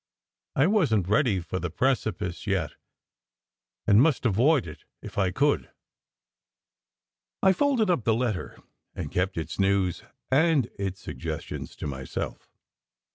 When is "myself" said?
11.85-12.49